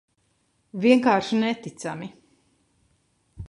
[0.85, 2.11] Vienkārši neticami.